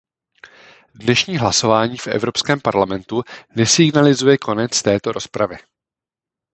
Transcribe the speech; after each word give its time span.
Dnešní 0.95 1.37
hlasování 1.37 1.97
v 1.97 2.07
Evropském 2.07 2.59
parlamentu 2.61 3.23
nesignalizuje 3.55 4.37
konec 4.37 4.81
této 4.81 5.11
rozpravy. 5.11 5.55